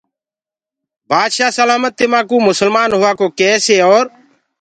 بآدشآه 1.09 1.55
سلآمت 1.59 1.93
تمآنٚڪو 1.99 2.37
مُسلمآن 2.49 2.89
هووآ 2.91 3.11
ڪو 3.19 3.25
ڪيسي 3.39 3.75
اور 3.89 4.05